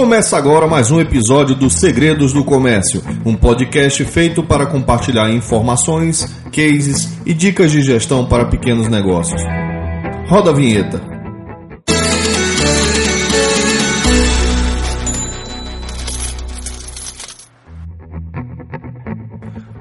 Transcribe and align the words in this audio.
Começa 0.00 0.38
agora 0.38 0.66
mais 0.66 0.90
um 0.90 0.98
episódio 0.98 1.54
do 1.54 1.68
Segredos 1.68 2.32
do 2.32 2.42
Comércio, 2.42 3.02
um 3.22 3.36
podcast 3.36 4.02
feito 4.06 4.42
para 4.42 4.64
compartilhar 4.64 5.30
informações, 5.30 6.24
cases 6.50 7.18
e 7.26 7.34
dicas 7.34 7.70
de 7.70 7.82
gestão 7.82 8.24
para 8.24 8.46
pequenos 8.46 8.88
negócios. 8.88 9.42
Roda 10.26 10.52
a 10.52 10.54
vinheta. 10.54 11.02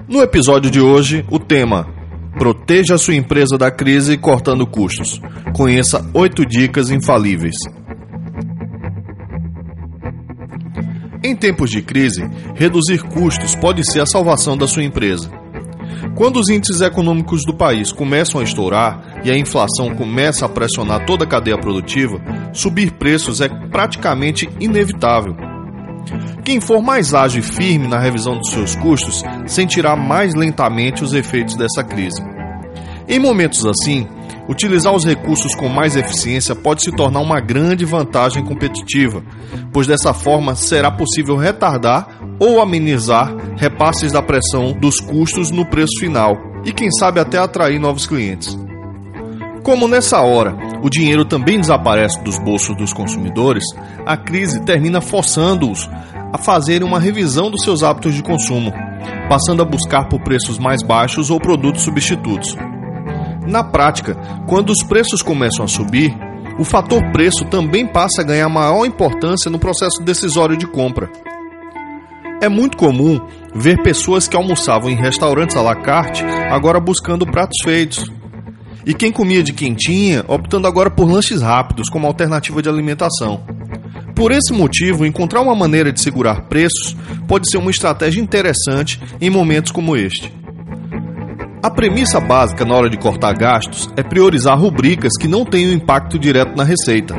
No 0.06 0.22
episódio 0.22 0.70
de 0.70 0.82
hoje, 0.82 1.26
o 1.32 1.40
tema 1.40 1.88
Proteja 2.38 2.96
a 2.96 2.98
sua 2.98 3.16
empresa 3.16 3.58
da 3.58 3.70
crise 3.70 4.18
cortando 4.18 4.66
custos. 4.66 5.22
Conheça 5.54 6.10
8 6.14 6.46
dicas 6.46 6.90
infalíveis. 6.90 7.56
Em 11.22 11.36
tempos 11.36 11.70
de 11.70 11.82
crise, 11.82 12.24
reduzir 12.56 13.04
custos 13.04 13.54
pode 13.54 13.84
ser 13.92 14.00
a 14.00 14.06
salvação 14.06 14.58
da 14.58 14.66
sua 14.66 14.84
empresa. 14.84 15.30
Quando 16.16 16.40
os 16.40 16.48
índices 16.50 16.80
econômicos 16.80 17.44
do 17.46 17.54
país 17.54 17.92
começam 17.92 18.40
a 18.40 18.44
estourar 18.44 19.22
e 19.24 19.30
a 19.30 19.38
inflação 19.38 19.94
começa 19.96 20.46
a 20.46 20.50
pressionar 20.50 21.06
toda 21.06 21.26
a 21.26 21.28
cadeia 21.28 21.58
produtiva, 21.58 22.22
subir 22.54 22.92
preços 22.92 23.42
é 23.42 23.50
praticamente 23.50 24.50
inevitável. 24.62 25.36
Quem 26.46 26.62
for 26.62 26.82
mais 26.82 27.14
ágil 27.14 27.42
e 27.42 27.44
firme 27.44 27.88
na 27.88 28.00
revisão 28.00 28.38
dos 28.38 28.52
seus 28.52 28.76
custos 28.78 29.22
sentirá 29.46 29.98
mais 29.98 30.34
lentamente 30.34 31.04
os 31.04 31.14
efeitos 31.14 31.56
dessa 31.56 31.84
crise. 31.84 32.24
Em 33.10 33.20
momentos 33.20 33.66
assim, 33.66 34.08
utilizar 34.50 34.96
os 34.96 35.06
recursos 35.06 35.54
com 35.54 35.70
mais 35.70 35.96
eficiência 35.96 36.56
pode 36.56 36.82
se 36.82 36.92
tornar 36.92 37.20
uma 37.20 37.40
grande 37.40 37.86
vantagem 37.86 38.44
competitiva, 38.44 39.24
pois 39.72 39.86
dessa 39.86 40.12
forma 40.12 40.56
será 40.56 40.90
possível 40.90 41.38
retardar 41.38 42.20
ou 42.40 42.60
amenizar 42.60 43.32
repasses 43.56 44.12
da 44.12 44.24
pressão 44.24 44.74
dos 44.74 45.00
custos 45.00 45.52
no 45.52 45.66
preço 45.66 46.00
final 46.00 46.36
e, 46.66 46.74
quem 46.74 46.90
sabe, 46.92 47.20
até 47.20 47.38
atrair 47.38 47.80
novos 47.80 48.08
clientes. 48.08 48.58
Como 49.64 49.88
nessa 49.88 50.20
hora 50.22 50.58
o 50.82 50.90
dinheiro 50.90 51.26
também 51.26 51.60
desaparece 51.60 52.20
dos 52.24 52.40
bolsos 52.40 52.76
dos 52.76 52.92
consumidores, 52.92 53.64
a 54.04 54.18
crise 54.18 54.64
termina 54.66 55.00
forçando-os 55.00 55.88
a 56.34 56.38
fazerem 56.40 56.88
uma 56.88 57.00
revisão 57.00 57.52
dos 57.52 57.64
seus 57.64 57.84
hábitos 57.84 58.16
de 58.16 58.24
consumo, 58.24 58.74
passando 59.30 59.62
a 59.62 59.66
buscar 59.66 60.08
por 60.08 60.22
preços 60.22 60.58
mais 60.58 60.82
baixos 60.82 61.30
ou 61.30 61.40
produtos 61.40 61.84
substitutos. 61.84 62.56
Na 63.48 63.64
prática, 63.64 64.16
quando 64.48 64.70
os 64.70 64.84
preços 64.84 65.22
começam 65.22 65.66
a 65.66 65.68
subir, 65.68 66.16
o 66.60 66.64
fator 66.64 67.02
preço 67.12 67.46
também 67.46 67.88
passa 67.88 68.22
a 68.22 68.26
ganhar 68.26 68.50
maior 68.50 68.86
importância 68.86 69.50
no 69.50 69.58
processo 69.58 70.04
decisório 70.04 70.58
de 70.58 70.68
compra. 70.68 71.10
É 72.42 72.48
muito 72.48 72.78
comum 72.78 73.20
ver 73.54 73.82
pessoas 73.82 74.28
que 74.28 74.36
almoçavam 74.36 74.90
em 74.90 74.96
restaurantes 74.96 75.56
à 75.56 75.62
la 75.62 75.76
carte 75.76 76.24
agora 76.50 76.80
buscando 76.80 77.26
pratos 77.26 77.58
feitos. 77.64 78.10
E 78.86 78.94
quem 78.94 79.12
comia 79.12 79.44
de 79.44 79.54
quentinha 79.54 80.24
optando 80.28 80.68
agora 80.68 80.90
por 80.90 81.10
lanches 81.10 81.42
rápidos 81.42 81.90
como 81.90 82.08
alternativa 82.08 82.62
de 82.62 82.70
alimentação. 82.70 83.44
Por 84.16 84.32
esse 84.32 84.52
motivo, 84.52 85.06
encontrar 85.06 85.42
uma 85.42 85.56
maneira 85.56 85.92
de 85.94 86.02
segurar 86.02 86.48
preços 86.48 86.96
pode 87.28 87.50
ser 87.50 87.58
uma 87.58 87.72
estratégia 87.72 88.22
interessante 88.22 89.02
em 89.22 89.30
momentos 89.30 89.72
como 89.72 89.96
este. 89.96 90.34
A 91.62 91.70
premissa 91.70 92.22
básica 92.22 92.64
na 92.64 92.74
hora 92.74 92.90
de 92.90 92.98
cortar 92.98 93.34
gastos 93.34 93.90
é 93.98 94.02
priorizar 94.02 94.58
rubricas 94.58 95.12
que 95.20 95.28
não 95.28 95.44
tenham 95.44 95.74
impacto 95.74 96.18
direto 96.18 96.56
na 96.56 96.64
receita. 96.64 97.14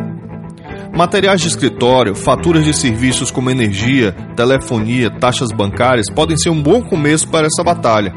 Materiais 0.97 1.43
de 1.43 1.49
escritório, 1.49 2.15
faturas 2.15 2.65
de 2.65 2.73
serviços 2.73 3.31
como 3.31 3.51
energia, 3.51 4.13
telefonia, 4.35 5.11
taxas 5.11 5.53
bancárias 5.53 6.07
podem 6.09 6.39
ser 6.39 6.49
um 6.49 6.63
bom 6.63 6.81
começo 6.83 7.29
para 7.29 7.47
essa 7.47 7.63
batalha. 7.63 8.15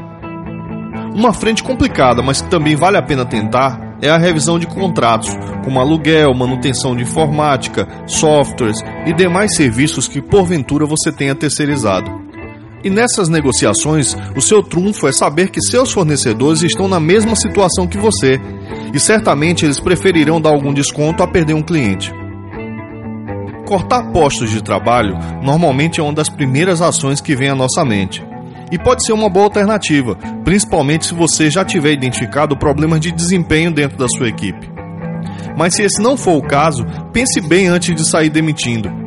Uma 1.14 1.34
frente 1.34 1.62
complicada, 1.62 2.22
mas 2.22 2.40
que 2.40 2.48
também 2.48 2.74
vale 2.74 2.96
a 2.96 3.02
pena 3.02 3.26
tentar, 3.26 3.98
é 4.00 4.08
a 4.08 4.16
revisão 4.16 4.58
de 4.58 4.66
contratos, 4.66 5.28
como 5.62 5.78
aluguel, 5.78 6.32
manutenção 6.32 6.96
de 6.96 7.02
informática, 7.02 7.86
softwares 8.06 8.78
e 9.06 9.12
demais 9.12 9.54
serviços 9.54 10.08
que 10.08 10.22
porventura 10.22 10.86
você 10.86 11.12
tenha 11.12 11.34
terceirizado. 11.34 12.10
E 12.84 12.90
nessas 12.90 13.30
negociações, 13.30 14.14
o 14.36 14.42
seu 14.42 14.62
trunfo 14.62 15.08
é 15.08 15.12
saber 15.12 15.48
que 15.48 15.62
seus 15.62 15.90
fornecedores 15.90 16.62
estão 16.62 16.86
na 16.86 17.00
mesma 17.00 17.34
situação 17.34 17.86
que 17.86 17.96
você, 17.96 18.38
e 18.92 19.00
certamente 19.00 19.64
eles 19.64 19.80
preferirão 19.80 20.38
dar 20.38 20.50
algum 20.50 20.72
desconto 20.72 21.22
a 21.22 21.26
perder 21.26 21.54
um 21.54 21.62
cliente. 21.62 22.12
Cortar 23.66 24.12
postos 24.12 24.50
de 24.50 24.62
trabalho 24.62 25.16
normalmente 25.42 25.98
é 25.98 26.02
uma 26.02 26.12
das 26.12 26.28
primeiras 26.28 26.82
ações 26.82 27.22
que 27.22 27.34
vem 27.34 27.48
à 27.48 27.54
nossa 27.54 27.82
mente. 27.86 28.22
E 28.70 28.78
pode 28.78 29.02
ser 29.06 29.14
uma 29.14 29.30
boa 29.30 29.46
alternativa, 29.46 30.14
principalmente 30.44 31.06
se 31.06 31.14
você 31.14 31.50
já 31.50 31.64
tiver 31.64 31.92
identificado 31.92 32.54
problemas 32.54 33.00
de 33.00 33.10
desempenho 33.10 33.72
dentro 33.72 33.96
da 33.96 34.08
sua 34.08 34.28
equipe. 34.28 34.70
Mas 35.56 35.74
se 35.74 35.82
esse 35.84 36.02
não 36.02 36.18
for 36.18 36.36
o 36.36 36.46
caso, 36.46 36.84
pense 37.14 37.40
bem 37.40 37.66
antes 37.66 37.94
de 37.94 38.06
sair 38.06 38.28
demitindo 38.28 39.03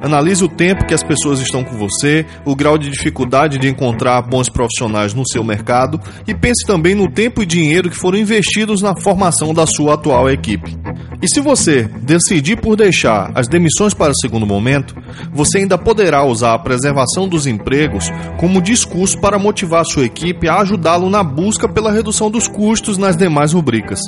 Analise 0.00 0.44
o 0.44 0.48
tempo 0.48 0.86
que 0.86 0.94
as 0.94 1.02
pessoas 1.02 1.40
estão 1.40 1.64
com 1.64 1.76
você, 1.76 2.24
o 2.44 2.54
grau 2.54 2.78
de 2.78 2.90
dificuldade 2.90 3.58
de 3.58 3.68
encontrar 3.68 4.22
bons 4.22 4.48
profissionais 4.48 5.12
no 5.14 5.26
seu 5.26 5.42
mercado 5.42 6.00
e 6.26 6.34
pense 6.34 6.66
também 6.66 6.94
no 6.94 7.10
tempo 7.10 7.42
e 7.42 7.46
dinheiro 7.46 7.90
que 7.90 7.96
foram 7.96 8.18
investidos 8.18 8.80
na 8.80 8.94
formação 8.96 9.52
da 9.52 9.66
sua 9.66 9.94
atual 9.94 10.30
equipe. 10.30 10.76
E 11.20 11.28
se 11.28 11.40
você 11.40 11.82
decidir 12.02 12.60
por 12.60 12.76
deixar 12.76 13.32
as 13.34 13.48
demissões 13.48 13.92
para 13.92 14.12
o 14.12 14.20
segundo 14.20 14.46
momento, 14.46 14.94
você 15.32 15.58
ainda 15.58 15.76
poderá 15.76 16.24
usar 16.24 16.54
a 16.54 16.58
preservação 16.58 17.28
dos 17.28 17.46
empregos 17.46 18.10
como 18.38 18.62
discurso 18.62 19.18
para 19.20 19.38
motivar 19.38 19.84
sua 19.84 20.04
equipe 20.04 20.48
a 20.48 20.60
ajudá-lo 20.60 21.10
na 21.10 21.24
busca 21.24 21.68
pela 21.68 21.90
redução 21.90 22.30
dos 22.30 22.46
custos 22.46 22.96
nas 22.96 23.16
demais 23.16 23.52
rubricas. 23.52 24.00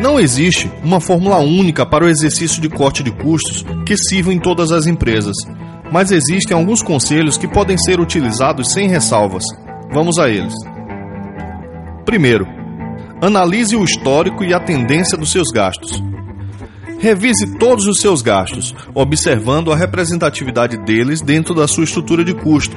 Não 0.00 0.18
existe 0.18 0.72
uma 0.82 0.98
fórmula 0.98 1.40
única 1.40 1.84
para 1.84 2.06
o 2.06 2.08
exercício 2.08 2.62
de 2.62 2.70
corte 2.70 3.02
de 3.02 3.10
custos 3.10 3.62
que 3.84 3.94
sirva 3.98 4.32
em 4.32 4.38
todas 4.38 4.72
as 4.72 4.86
empresas, 4.86 5.36
mas 5.92 6.10
existem 6.10 6.56
alguns 6.56 6.82
conselhos 6.82 7.36
que 7.36 7.46
podem 7.46 7.76
ser 7.76 8.00
utilizados 8.00 8.72
sem 8.72 8.88
ressalvas. 8.88 9.44
Vamos 9.92 10.18
a 10.18 10.30
eles. 10.30 10.54
Primeiro, 12.06 12.46
analise 13.20 13.76
o 13.76 13.84
histórico 13.84 14.42
e 14.42 14.54
a 14.54 14.58
tendência 14.58 15.18
dos 15.18 15.30
seus 15.30 15.50
gastos. 15.50 16.02
Revise 16.98 17.58
todos 17.58 17.86
os 17.86 18.00
seus 18.00 18.22
gastos, 18.22 18.74
observando 18.94 19.70
a 19.70 19.76
representatividade 19.76 20.78
deles 20.78 21.20
dentro 21.20 21.54
da 21.54 21.68
sua 21.68 21.84
estrutura 21.84 22.24
de 22.24 22.32
custo 22.32 22.74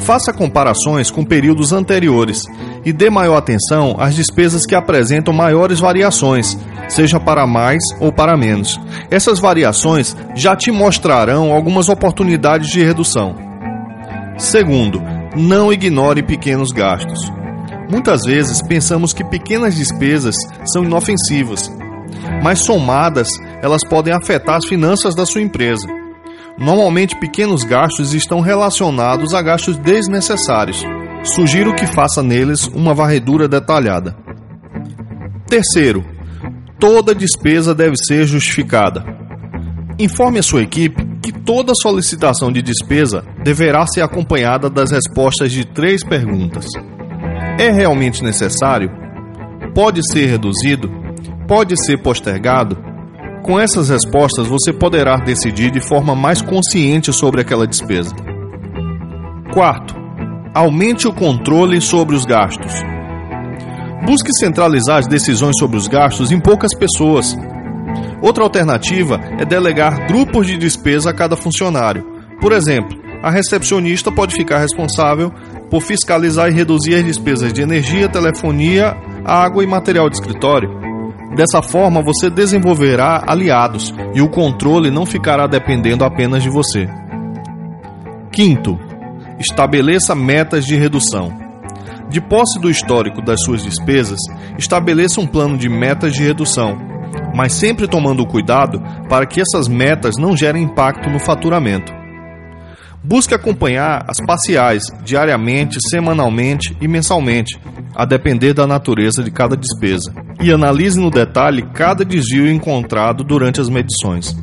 Faça 0.00 0.32
comparações 0.32 1.10
com 1.10 1.24
períodos 1.24 1.72
anteriores 1.72 2.44
e 2.84 2.92
dê 2.92 3.10
maior 3.10 3.36
atenção 3.36 3.96
às 3.98 4.14
despesas 4.14 4.64
que 4.64 4.74
apresentam 4.74 5.34
maiores 5.34 5.80
variações, 5.80 6.56
seja 6.88 7.18
para 7.18 7.46
mais 7.46 7.82
ou 8.00 8.12
para 8.12 8.36
menos. 8.36 8.78
Essas 9.10 9.38
variações 9.38 10.16
já 10.34 10.54
te 10.54 10.70
mostrarão 10.70 11.52
algumas 11.52 11.88
oportunidades 11.88 12.68
de 12.68 12.84
redução. 12.84 13.34
Segundo, 14.38 15.02
não 15.34 15.72
ignore 15.72 16.22
pequenos 16.22 16.70
gastos. 16.70 17.32
Muitas 17.90 18.22
vezes 18.24 18.60
pensamos 18.62 19.12
que 19.12 19.24
pequenas 19.24 19.74
despesas 19.74 20.34
são 20.72 20.84
inofensivas, 20.84 21.72
mas 22.42 22.60
somadas, 22.60 23.28
elas 23.62 23.82
podem 23.88 24.12
afetar 24.12 24.56
as 24.56 24.66
finanças 24.66 25.14
da 25.14 25.24
sua 25.24 25.40
empresa. 25.40 25.95
Normalmente, 26.58 27.18
pequenos 27.18 27.64
gastos 27.64 28.14
estão 28.14 28.40
relacionados 28.40 29.34
a 29.34 29.42
gastos 29.42 29.76
desnecessários. 29.76 30.84
Sugiro 31.22 31.74
que 31.74 31.86
faça 31.86 32.22
neles 32.22 32.66
uma 32.68 32.94
varredura 32.94 33.46
detalhada. 33.46 34.16
Terceiro, 35.46 36.04
toda 36.78 37.14
despesa 37.14 37.74
deve 37.74 37.96
ser 37.96 38.26
justificada. 38.26 39.04
Informe 39.98 40.38
a 40.38 40.42
sua 40.42 40.62
equipe 40.62 41.04
que 41.22 41.32
toda 41.32 41.72
solicitação 41.74 42.52
de 42.52 42.62
despesa 42.62 43.24
deverá 43.42 43.86
ser 43.86 44.02
acompanhada 44.02 44.70
das 44.70 44.90
respostas 44.90 45.52
de 45.52 45.64
três 45.64 46.04
perguntas: 46.04 46.66
É 47.58 47.70
realmente 47.70 48.22
necessário? 48.22 48.90
Pode 49.74 50.00
ser 50.10 50.26
reduzido? 50.26 50.90
Pode 51.46 51.74
ser 51.84 52.02
postergado? 52.02 52.95
Com 53.46 53.60
essas 53.60 53.90
respostas, 53.90 54.48
você 54.48 54.72
poderá 54.72 55.18
decidir 55.18 55.70
de 55.70 55.80
forma 55.80 56.16
mais 56.16 56.42
consciente 56.42 57.12
sobre 57.12 57.40
aquela 57.40 57.64
despesa. 57.64 58.12
Quarto, 59.54 59.94
aumente 60.52 61.06
o 61.06 61.12
controle 61.12 61.80
sobre 61.80 62.16
os 62.16 62.24
gastos. 62.24 62.72
Busque 64.04 64.32
centralizar 64.40 64.98
as 64.98 65.06
decisões 65.06 65.54
sobre 65.60 65.76
os 65.76 65.86
gastos 65.86 66.32
em 66.32 66.40
poucas 66.40 66.74
pessoas. 66.76 67.36
Outra 68.20 68.42
alternativa 68.42 69.20
é 69.38 69.44
delegar 69.44 70.08
grupos 70.08 70.48
de 70.48 70.58
despesa 70.58 71.10
a 71.10 71.14
cada 71.14 71.36
funcionário. 71.36 72.04
Por 72.40 72.50
exemplo, 72.50 72.98
a 73.22 73.30
recepcionista 73.30 74.10
pode 74.10 74.34
ficar 74.34 74.58
responsável 74.58 75.30
por 75.70 75.82
fiscalizar 75.82 76.50
e 76.50 76.54
reduzir 76.54 76.96
as 76.96 77.04
despesas 77.04 77.52
de 77.52 77.62
energia, 77.62 78.08
telefonia, 78.08 78.96
água 79.24 79.62
e 79.62 79.68
material 79.68 80.10
de 80.10 80.16
escritório 80.16 80.85
Dessa 81.36 81.60
forma, 81.60 82.00
você 82.00 82.30
desenvolverá 82.30 83.22
aliados 83.26 83.92
e 84.14 84.22
o 84.22 84.28
controle 84.28 84.90
não 84.90 85.04
ficará 85.04 85.46
dependendo 85.46 86.02
apenas 86.02 86.42
de 86.42 86.48
você. 86.48 86.88
Quinto, 88.32 88.78
estabeleça 89.38 90.14
metas 90.14 90.64
de 90.64 90.76
redução. 90.76 91.30
De 92.08 92.22
posse 92.22 92.58
do 92.58 92.70
histórico 92.70 93.20
das 93.20 93.42
suas 93.42 93.62
despesas, 93.62 94.18
estabeleça 94.56 95.20
um 95.20 95.26
plano 95.26 95.58
de 95.58 95.68
metas 95.68 96.14
de 96.14 96.22
redução, 96.22 96.78
mas 97.34 97.52
sempre 97.52 97.86
tomando 97.86 98.26
cuidado 98.26 98.82
para 99.06 99.26
que 99.26 99.42
essas 99.42 99.68
metas 99.68 100.14
não 100.18 100.34
gerem 100.34 100.62
impacto 100.62 101.10
no 101.10 101.18
faturamento. 101.18 101.92
Busque 103.04 103.34
acompanhar 103.34 104.06
as 104.08 104.16
parciais 104.26 104.84
diariamente, 105.04 105.78
semanalmente 105.90 106.74
e 106.80 106.88
mensalmente, 106.88 107.60
a 107.94 108.06
depender 108.06 108.54
da 108.54 108.66
natureza 108.66 109.22
de 109.22 109.30
cada 109.30 109.54
despesa, 109.54 110.14
e 110.40 110.52
analise 110.52 111.00
no 111.00 111.10
detalhe 111.10 111.62
cada 111.72 112.04
desvio 112.04 112.50
encontrado 112.50 113.24
durante 113.24 113.60
as 113.60 113.68
medições. 113.68 114.36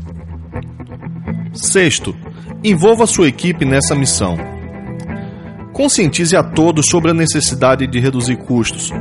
Sexto, 1.54 2.16
envolva 2.64 3.06
sua 3.06 3.28
equipe 3.28 3.66
nessa 3.66 3.94
missão. 3.94 4.38
Conscientize 5.72 6.36
a 6.36 6.44
todos 6.44 6.86
sobre 6.90 7.12
a 7.12 7.14
necessidade 7.14 7.86
de 7.88 8.00
reduzir 8.00 8.38
custos. 8.38 8.92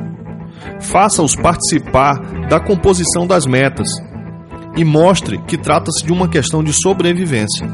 Faça-os 0.81 1.37
participar 1.37 2.15
da 2.49 2.61
composição 2.61 3.27
das 3.27 3.47
metas 3.47 3.89
e 4.77 4.85
mostre 4.85 5.39
que 5.47 5.57
trata-se 5.57 6.05
de 6.05 6.13
uma 6.13 6.29
questão 6.29 6.63
de 6.63 6.73
sobrevivência. 6.73 7.67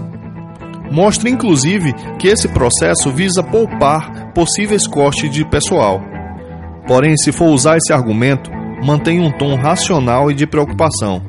Mostre 0.91 1.31
inclusive 1.31 1.93
que 2.19 2.29
esse 2.29 2.49
processo 2.49 3.11
visa 3.11 3.43
poupar 3.43 4.33
possíveis 4.33 4.87
custos 4.87 5.31
de 5.31 5.45
pessoal. 5.45 6.01
Porém, 6.87 7.17
se 7.17 7.31
for 7.31 7.51
usar 7.51 7.77
esse 7.77 7.93
argumento, 7.93 8.51
mantenha 8.83 9.23
um 9.23 9.31
tom 9.31 9.57
racional 9.57 10.31
e 10.31 10.35
de 10.35 10.47
preocupação. 10.47 11.23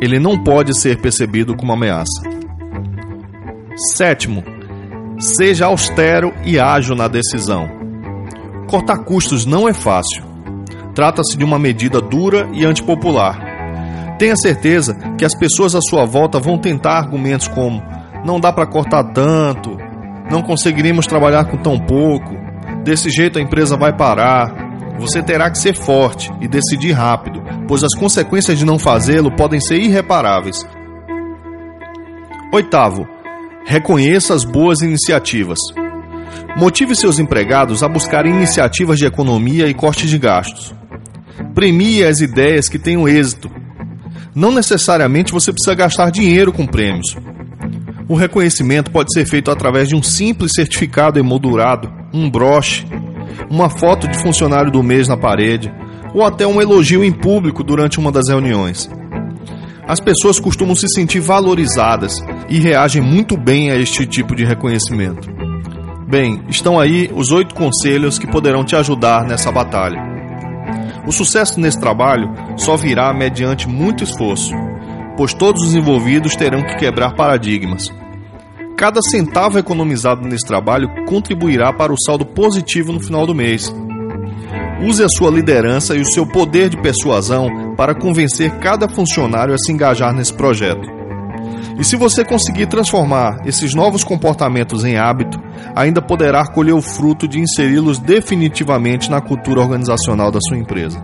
Ele 0.00 0.18
não 0.18 0.42
pode 0.42 0.78
ser 0.78 1.00
percebido 1.00 1.56
como 1.56 1.72
ameaça. 1.72 2.22
Sétimo, 3.94 4.42
seja 5.18 5.66
austero 5.66 6.32
e 6.44 6.58
ágil 6.58 6.96
na 6.96 7.08
decisão. 7.08 7.68
Cortar 8.68 8.98
custos 9.04 9.46
não 9.46 9.68
é 9.68 9.74
fácil. 9.74 10.24
Trata-se 10.94 11.36
de 11.36 11.44
uma 11.44 11.58
medida 11.58 12.00
dura 12.00 12.48
e 12.52 12.64
antipopular. 12.64 14.16
Tenha 14.18 14.36
certeza 14.36 14.94
que 15.16 15.24
as 15.24 15.34
pessoas 15.34 15.74
à 15.74 15.80
sua 15.80 16.04
volta 16.04 16.38
vão 16.38 16.58
tentar 16.58 16.98
argumentos 16.98 17.48
como 17.48 17.82
não 18.24 18.38
dá 18.38 18.52
para 18.52 18.66
cortar 18.66 19.04
tanto, 19.12 19.76
não 20.30 20.42
conseguiríamos 20.42 21.06
trabalhar 21.06 21.44
com 21.46 21.56
tão 21.56 21.78
pouco, 21.78 22.34
desse 22.84 23.10
jeito 23.10 23.38
a 23.38 23.42
empresa 23.42 23.76
vai 23.76 23.92
parar. 23.96 24.61
Você 24.98 25.22
terá 25.22 25.50
que 25.50 25.58
ser 25.58 25.74
forte 25.74 26.30
e 26.40 26.46
decidir 26.46 26.92
rápido, 26.92 27.42
pois 27.66 27.82
as 27.82 27.94
consequências 27.98 28.58
de 28.58 28.64
não 28.64 28.78
fazê-lo 28.78 29.34
podem 29.34 29.60
ser 29.60 29.78
irreparáveis. 29.78 30.66
Oitavo, 32.52 33.06
reconheça 33.64 34.34
as 34.34 34.44
boas 34.44 34.80
iniciativas. 34.80 35.58
Motive 36.56 36.94
seus 36.94 37.18
empregados 37.18 37.82
a 37.82 37.88
buscarem 37.88 38.34
iniciativas 38.34 38.98
de 38.98 39.06
economia 39.06 39.66
e 39.68 39.74
corte 39.74 40.06
de 40.06 40.18
gastos. 40.18 40.74
Premie 41.54 42.04
as 42.04 42.20
ideias 42.20 42.68
que 42.68 42.78
tenham 42.78 43.08
êxito. 43.08 43.50
Não 44.34 44.52
necessariamente 44.52 45.32
você 45.32 45.52
precisa 45.52 45.74
gastar 45.74 46.10
dinheiro 46.10 46.52
com 46.52 46.66
prêmios. 46.66 47.16
O 48.08 48.14
reconhecimento 48.14 48.90
pode 48.90 49.12
ser 49.12 49.24
feito 49.26 49.50
através 49.50 49.88
de 49.88 49.96
um 49.96 50.02
simples 50.02 50.52
certificado 50.54 51.18
emoldurado, 51.18 51.90
um 52.12 52.28
broche, 52.28 52.86
uma 53.50 53.68
foto 53.68 54.08
de 54.08 54.18
funcionário 54.18 54.70
do 54.70 54.82
mês 54.82 55.08
na 55.08 55.16
parede 55.16 55.72
ou 56.14 56.24
até 56.24 56.46
um 56.46 56.60
elogio 56.60 57.04
em 57.04 57.12
público 57.12 57.62
durante 57.62 57.98
uma 57.98 58.12
das 58.12 58.28
reuniões. 58.28 58.88
As 59.86 60.00
pessoas 60.00 60.38
costumam 60.38 60.74
se 60.74 60.86
sentir 60.88 61.20
valorizadas 61.20 62.18
e 62.48 62.58
reagem 62.58 63.02
muito 63.02 63.36
bem 63.36 63.70
a 63.70 63.76
este 63.76 64.06
tipo 64.06 64.34
de 64.34 64.44
reconhecimento. 64.44 65.28
Bem, 66.08 66.42
estão 66.48 66.78
aí 66.78 67.10
os 67.14 67.32
oito 67.32 67.54
conselhos 67.54 68.18
que 68.18 68.26
poderão 68.26 68.64
te 68.64 68.76
ajudar 68.76 69.24
nessa 69.24 69.50
batalha. 69.50 70.00
O 71.06 71.10
sucesso 71.10 71.58
nesse 71.58 71.80
trabalho 71.80 72.32
só 72.56 72.76
virá 72.76 73.12
mediante 73.12 73.68
muito 73.68 74.04
esforço, 74.04 74.54
pois 75.16 75.34
todos 75.34 75.62
os 75.62 75.74
envolvidos 75.74 76.36
terão 76.36 76.62
que 76.62 76.76
quebrar 76.76 77.14
paradigmas, 77.14 77.90
Cada 78.82 79.00
centavo 79.00 79.60
economizado 79.60 80.26
nesse 80.26 80.44
trabalho 80.44 80.88
contribuirá 81.06 81.72
para 81.72 81.92
o 81.92 81.96
saldo 81.96 82.26
positivo 82.26 82.92
no 82.92 82.98
final 82.98 83.24
do 83.24 83.32
mês. 83.32 83.72
Use 84.84 85.04
a 85.04 85.08
sua 85.08 85.30
liderança 85.30 85.94
e 85.94 86.00
o 86.00 86.04
seu 86.04 86.26
poder 86.26 86.68
de 86.68 86.76
persuasão 86.82 87.76
para 87.76 87.94
convencer 87.94 88.58
cada 88.58 88.88
funcionário 88.88 89.54
a 89.54 89.56
se 89.56 89.70
engajar 89.70 90.12
nesse 90.12 90.34
projeto. 90.34 90.82
E 91.78 91.84
se 91.84 91.94
você 91.94 92.24
conseguir 92.24 92.66
transformar 92.66 93.46
esses 93.46 93.72
novos 93.72 94.02
comportamentos 94.02 94.84
em 94.84 94.96
hábito, 94.96 95.40
ainda 95.76 96.02
poderá 96.02 96.44
colher 96.44 96.74
o 96.74 96.82
fruto 96.82 97.28
de 97.28 97.38
inseri-los 97.38 98.00
definitivamente 98.00 99.08
na 99.08 99.20
cultura 99.20 99.60
organizacional 99.60 100.32
da 100.32 100.40
sua 100.40 100.58
empresa. 100.58 101.00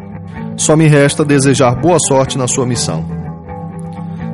Só 0.57 0.75
me 0.75 0.89
resta 0.89 1.25
desejar 1.25 1.77
boa 1.77 2.01
sorte 2.01 2.37
na 2.37 2.49
sua 2.49 2.67
missão. 2.67 3.05